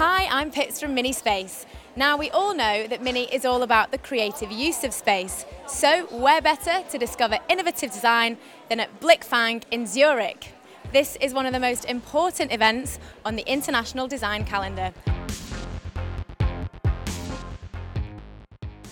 Hi, 0.00 0.28
I'm 0.30 0.52
Pitts 0.52 0.78
from 0.78 0.94
Mini 0.94 1.12
Space. 1.12 1.66
Now, 1.96 2.16
we 2.16 2.30
all 2.30 2.54
know 2.54 2.86
that 2.86 3.02
Mini 3.02 3.24
is 3.34 3.44
all 3.44 3.64
about 3.64 3.90
the 3.90 3.98
creative 3.98 4.52
use 4.52 4.84
of 4.84 4.94
space. 4.94 5.44
So, 5.66 6.06
where 6.16 6.40
better 6.40 6.84
to 6.88 6.98
discover 6.98 7.38
innovative 7.48 7.90
design 7.90 8.38
than 8.68 8.78
at 8.78 9.00
Blickfang 9.00 9.64
in 9.72 9.88
Zurich? 9.88 10.52
This 10.92 11.16
is 11.20 11.34
one 11.34 11.46
of 11.46 11.52
the 11.52 11.58
most 11.58 11.84
important 11.84 12.52
events 12.52 13.00
on 13.24 13.34
the 13.34 13.42
international 13.50 14.06
design 14.06 14.44
calendar. 14.44 14.92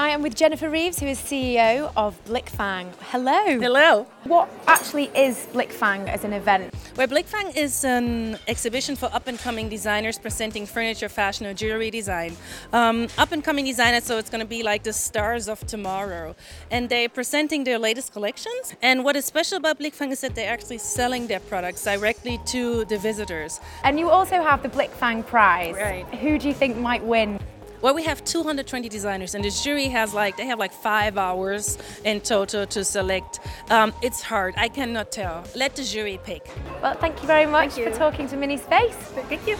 I 0.00 0.08
am 0.08 0.22
with 0.22 0.34
Jennifer 0.34 0.70
Reaves, 0.70 0.98
who 0.98 1.06
is 1.06 1.18
CEO 1.18 1.92
of 1.94 2.24
Blickfang. 2.24 2.86
Hello. 3.10 3.60
Hello. 3.60 4.06
What 4.24 4.48
actually 4.66 5.10
is 5.14 5.46
Blickfang 5.52 6.08
as 6.08 6.24
an 6.24 6.32
event? 6.32 6.72
Well, 6.96 7.06
Blickfang 7.06 7.54
is 7.54 7.84
an 7.84 8.38
exhibition 8.48 8.96
for 8.96 9.10
up-and-coming 9.12 9.68
designers 9.68 10.18
presenting 10.18 10.64
furniture, 10.64 11.10
fashion, 11.10 11.46
or 11.46 11.52
jewelry 11.52 11.90
design. 11.90 12.36
Um, 12.72 13.08
up-and-coming 13.18 13.64
designers, 13.66 14.04
so 14.04 14.18
it's 14.18 14.30
going 14.30 14.40
to 14.40 14.46
be 14.46 14.62
like 14.62 14.84
the 14.84 14.92
stars 14.92 15.48
of 15.48 15.66
tomorrow, 15.66 16.34
and 16.70 16.88
they're 16.88 17.08
presenting 17.08 17.64
their 17.64 17.78
latest 17.78 18.12
collections. 18.12 18.74
And 18.80 19.04
what 19.04 19.16
is 19.16 19.24
special 19.24 19.56
about 19.56 19.78
Blickfang 19.78 20.12
is 20.12 20.20
that 20.20 20.34
they're 20.34 20.52
actually 20.52 20.78
selling 20.78 21.26
their 21.26 21.40
products 21.40 21.84
directly 21.84 22.38
to 22.46 22.84
the 22.86 22.98
visitors. 22.98 23.60
And 23.84 23.98
you 23.98 24.10
also 24.10 24.42
have 24.42 24.62
the 24.62 24.68
Blickfang 24.68 25.26
Prize. 25.26 25.74
Right. 25.74 26.06
Who 26.14 26.38
do 26.38 26.48
you 26.48 26.54
think 26.54 26.76
might 26.76 27.02
win? 27.02 27.39
Well, 27.82 27.94
we 27.94 28.02
have 28.04 28.22
220 28.24 28.90
designers, 28.90 29.34
and 29.34 29.42
the 29.42 29.50
jury 29.50 29.86
has 29.86 30.12
like 30.12 30.36
they 30.36 30.44
have 30.46 30.58
like 30.58 30.72
five 30.72 31.16
hours 31.16 31.78
in 32.04 32.20
total 32.20 32.66
to 32.66 32.84
select. 32.84 33.40
Um, 33.70 33.94
it's 34.02 34.20
hard. 34.20 34.54
I 34.58 34.68
cannot 34.68 35.12
tell. 35.12 35.44
Let 35.56 35.76
the 35.76 35.84
jury 35.84 36.20
pick. 36.22 36.46
Well, 36.82 36.94
thank 36.94 37.20
you 37.22 37.26
very 37.26 37.46
much 37.46 37.78
you. 37.78 37.84
for 37.84 37.96
talking 37.96 38.28
to 38.28 38.36
Mini 38.36 38.58
Space. 38.58 38.94
Thank 39.28 39.46
you. 39.46 39.56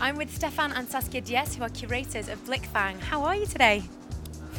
I'm 0.00 0.16
with 0.16 0.34
Stefan 0.34 0.72
and 0.72 0.88
Saskia 0.88 1.20
Diaz, 1.20 1.54
who 1.54 1.62
are 1.62 1.68
curators 1.68 2.30
of 2.30 2.42
Blickfang. 2.46 2.98
How 3.00 3.22
are 3.24 3.36
you 3.36 3.44
today? 3.44 3.82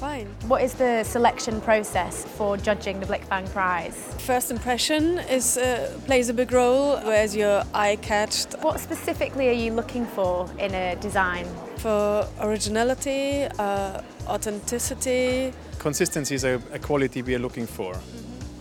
Fine. 0.01 0.25
What 0.47 0.63
is 0.63 0.73
the 0.73 1.03
selection 1.03 1.61
process 1.61 2.25
for 2.25 2.57
judging 2.57 2.99
the 2.99 3.05
Blickfang 3.05 3.47
Prize? 3.51 4.15
First 4.25 4.49
impression 4.49 5.19
is 5.29 5.57
uh, 5.59 5.95
plays 6.07 6.27
a 6.27 6.33
big 6.33 6.51
role. 6.51 6.97
Where's 7.01 7.35
your 7.35 7.61
eye 7.71 7.97
catched 8.01 8.55
What 8.63 8.79
specifically 8.79 9.47
are 9.49 9.59
you 9.63 9.71
looking 9.71 10.07
for 10.07 10.49
in 10.57 10.73
a 10.73 10.95
design? 10.95 11.45
for 11.77 12.27
originality, 12.39 13.43
uh, 13.59 14.01
authenticity. 14.27 15.51
Consistency 15.79 16.35
is 16.35 16.43
a, 16.43 16.61
a 16.73 16.79
quality 16.79 17.21
we 17.21 17.35
are 17.35 17.39
looking 17.39 17.67
for. 17.67 17.93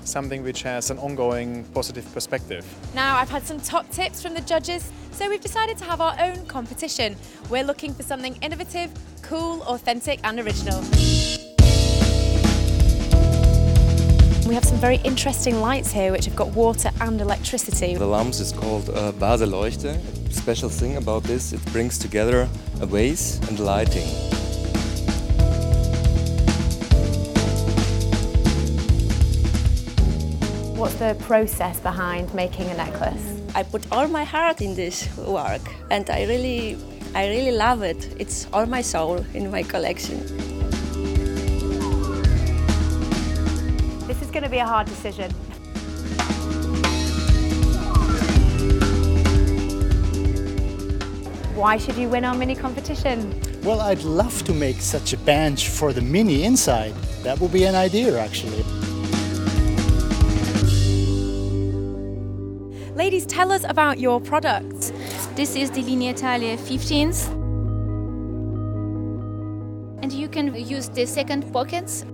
Something 0.04 0.42
which 0.42 0.62
has 0.62 0.90
an 0.90 0.98
ongoing 0.98 1.64
positive 1.74 2.06
perspective. 2.14 2.64
Now, 2.94 3.16
I've 3.16 3.28
had 3.30 3.42
some 3.46 3.60
top 3.60 3.90
tips 3.90 4.22
from 4.22 4.32
the 4.34 4.40
judges, 4.40 4.90
so 5.12 5.28
we've 5.28 5.40
decided 5.40 5.76
to 5.78 5.84
have 5.84 6.00
our 6.00 6.16
own 6.18 6.46
competition. 6.46 7.14
We're 7.50 7.64
looking 7.64 7.92
for 7.92 8.02
something 8.02 8.36
innovative, 8.40 8.90
cool, 9.22 9.62
authentic, 9.64 10.20
and 10.24 10.40
original. 10.40 10.80
Very 14.80 14.96
interesting 15.04 15.60
lights 15.60 15.92
here 15.92 16.10
which 16.10 16.24
have 16.24 16.34
got 16.34 16.48
water 16.48 16.90
and 17.02 17.20
electricity. 17.20 17.94
The 17.96 18.06
lamps 18.06 18.40
is 18.40 18.50
called 18.50 18.88
uh, 18.88 19.12
Baseleuchte. 19.12 20.00
Special 20.32 20.70
thing 20.70 20.96
about 20.96 21.22
this, 21.24 21.52
it 21.52 21.62
brings 21.66 21.98
together 21.98 22.48
a 22.80 22.86
vase 22.86 23.38
and 23.48 23.60
lighting. 23.60 24.08
What's 30.78 30.94
the 30.94 31.14
process 31.26 31.78
behind 31.80 32.32
making 32.32 32.70
a 32.70 32.74
necklace? 32.74 33.42
I 33.54 33.64
put 33.64 33.84
all 33.92 34.08
my 34.08 34.24
heart 34.24 34.62
in 34.62 34.74
this 34.74 35.14
work 35.18 35.60
and 35.90 36.08
I 36.08 36.24
really 36.24 36.78
I 37.14 37.28
really 37.28 37.52
love 37.52 37.82
it. 37.82 38.14
It's 38.18 38.46
all 38.50 38.64
my 38.64 38.80
soul 38.80 39.26
in 39.34 39.50
my 39.50 39.62
collection. 39.62 40.49
Going 44.40 44.50
to 44.50 44.56
be 44.56 44.60
a 44.60 44.66
hard 44.66 44.86
decision. 44.86 45.30
Why 51.54 51.76
should 51.76 51.96
you 51.96 52.08
win 52.08 52.24
our 52.24 52.34
mini 52.34 52.54
competition? 52.54 53.38
Well, 53.62 53.82
I'd 53.82 54.02
love 54.02 54.42
to 54.44 54.54
make 54.54 54.80
such 54.80 55.12
a 55.12 55.18
bench 55.18 55.68
for 55.68 55.92
the 55.92 56.00
mini 56.00 56.44
inside. 56.44 56.94
That 57.22 57.38
would 57.38 57.52
be 57.52 57.64
an 57.64 57.74
idea, 57.74 58.18
actually. 58.18 58.62
Ladies, 62.94 63.26
tell 63.26 63.52
us 63.52 63.64
about 63.64 63.98
your 63.98 64.22
product. 64.22 64.94
This 65.36 65.54
is 65.54 65.70
the 65.70 65.82
Linea 65.82 66.12
Italia 66.12 66.56
15th. 66.56 67.28
And 70.02 70.10
you 70.10 70.28
can 70.28 70.54
use 70.54 70.88
the 70.88 71.04
second 71.04 71.52
pockets. 71.52 72.06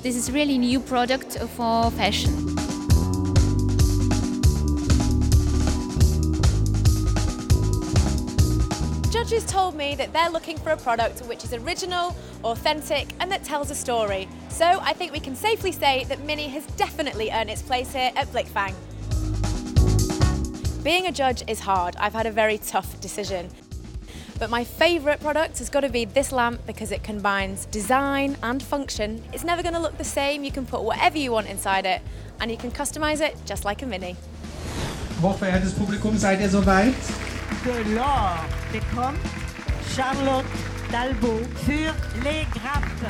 This 0.00 0.14
is 0.14 0.30
really 0.30 0.58
new 0.58 0.78
product 0.78 1.38
for 1.56 1.90
fashion. 1.90 2.32
Judges 9.10 9.44
told 9.44 9.74
me 9.74 9.96
that 9.96 10.12
they're 10.12 10.30
looking 10.30 10.56
for 10.56 10.70
a 10.70 10.76
product 10.76 11.20
which 11.22 11.42
is 11.42 11.52
original, 11.52 12.14
authentic, 12.44 13.08
and 13.18 13.30
that 13.32 13.42
tells 13.42 13.72
a 13.72 13.74
story. 13.74 14.28
So 14.48 14.64
I 14.64 14.92
think 14.92 15.12
we 15.12 15.18
can 15.18 15.34
safely 15.34 15.72
say 15.72 16.04
that 16.04 16.24
Mini 16.24 16.46
has 16.46 16.64
definitely 16.76 17.32
earned 17.32 17.50
its 17.50 17.62
place 17.62 17.92
here 17.92 18.12
at 18.14 18.28
Blickfang. 18.28 18.74
Being 20.84 21.08
a 21.08 21.12
judge 21.12 21.42
is 21.48 21.58
hard. 21.58 21.96
I've 21.96 22.12
had 22.12 22.26
a 22.26 22.32
very 22.32 22.58
tough 22.58 23.00
decision. 23.00 23.50
But 24.38 24.50
my 24.50 24.64
favourite 24.64 25.20
product 25.20 25.58
has 25.58 25.68
got 25.68 25.80
to 25.80 25.88
be 25.88 26.04
this 26.04 26.30
lamp 26.30 26.60
because 26.66 26.92
it 26.92 27.02
combines 27.02 27.66
design 27.66 28.36
and 28.42 28.62
function. 28.62 29.22
It's 29.32 29.44
never 29.44 29.62
going 29.62 29.74
to 29.74 29.80
look 29.80 29.98
the 29.98 30.04
same. 30.04 30.44
You 30.44 30.52
can 30.52 30.64
put 30.64 30.82
whatever 30.82 31.18
you 31.18 31.32
want 31.32 31.48
inside 31.48 31.86
it 31.86 32.02
and 32.40 32.50
you 32.50 32.56
can 32.56 32.70
customise 32.70 33.20
it 33.20 33.36
just 33.44 33.64
like 33.64 33.82
a 33.82 33.86
Mini. 33.86 34.16
Hochverehrtes 35.20 35.72
Publikum, 35.72 36.16
seid 36.16 36.40
ihr 36.40 36.48
soweit? 36.48 36.94
de 37.64 37.70
er 37.70 37.84
l'or 37.84 38.38
bekommt 38.72 39.18
Charlotte 39.94 40.46
Dalbo 40.92 41.40
für 41.64 41.94
Les 42.22 42.46
Grappes. 42.52 43.02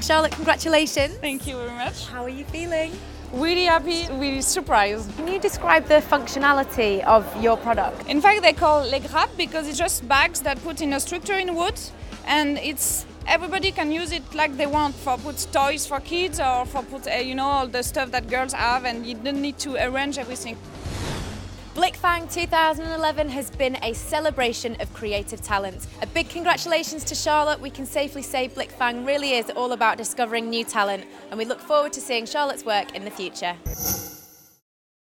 Charlotte, 0.00 0.34
congratulations. 0.34 1.14
Thank 1.20 1.46
you 1.46 1.56
very 1.56 1.70
much. 1.72 2.08
How 2.10 2.22
are 2.22 2.30
you 2.30 2.44
feeling? 2.46 2.92
Really 3.32 3.66
happy, 3.66 4.08
really 4.14 4.42
surprised. 4.42 5.14
Can 5.16 5.28
you 5.28 5.38
describe 5.38 5.86
the 5.86 6.00
functionality 6.00 7.04
of 7.04 7.24
your 7.40 7.56
product? 7.56 8.08
In 8.08 8.20
fact, 8.20 8.42
they 8.42 8.52
call 8.52 8.80
les 8.84 8.98
grappes 8.98 9.36
because 9.36 9.68
it's 9.68 9.78
just 9.78 10.06
bags 10.08 10.40
that 10.40 10.60
put 10.64 10.80
in 10.80 10.92
a 10.94 10.98
structure 10.98 11.38
in 11.38 11.54
wood, 11.54 11.78
and 12.26 12.58
it's 12.58 13.06
everybody 13.28 13.70
can 13.70 13.92
use 13.92 14.10
it 14.10 14.34
like 14.34 14.56
they 14.56 14.66
want 14.66 14.96
for 14.96 15.16
put 15.16 15.46
toys 15.52 15.86
for 15.86 16.00
kids 16.00 16.40
or 16.40 16.66
for 16.66 16.82
put 16.82 17.06
uh, 17.06 17.12
you 17.14 17.36
know 17.36 17.46
all 17.46 17.68
the 17.68 17.84
stuff 17.84 18.10
that 18.10 18.28
girls 18.28 18.52
have, 18.52 18.84
and 18.84 19.06
you 19.06 19.14
don't 19.14 19.40
need 19.40 19.58
to 19.58 19.76
arrange 19.76 20.18
everything. 20.18 20.56
Blickfang 21.74 22.28
2011 22.32 23.28
has 23.28 23.48
been 23.48 23.76
a 23.84 23.92
celebration 23.92 24.74
of 24.80 24.92
creative 24.92 25.40
talent. 25.40 25.86
A 26.02 26.06
big 26.08 26.28
congratulations 26.28 27.04
to 27.04 27.14
Charlotte. 27.14 27.60
We 27.60 27.70
can 27.70 27.86
safely 27.86 28.22
say 28.22 28.48
Blickfang 28.48 29.06
really 29.06 29.34
is 29.34 29.50
all 29.50 29.70
about 29.70 29.96
discovering 29.96 30.50
new 30.50 30.64
talent, 30.64 31.04
and 31.30 31.38
we 31.38 31.44
look 31.44 31.60
forward 31.60 31.92
to 31.92 32.00
seeing 32.00 32.26
Charlotte's 32.26 32.64
work 32.64 32.96
in 32.96 33.04
the 33.04 33.10
future. 33.10 33.54